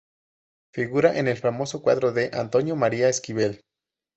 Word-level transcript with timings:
Figura 0.73 1.15
en 1.19 1.27
el 1.27 1.37
famoso 1.37 1.83
cuadro 1.83 2.11
de 2.11 2.31
Antonio 2.33 2.75
María 2.75 3.07
Esquivel. 3.07 3.61